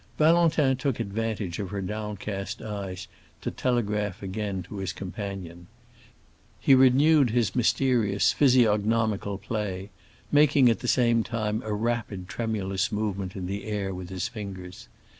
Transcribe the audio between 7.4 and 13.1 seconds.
mysterious physiognomical play, making at the same time a rapid tremulous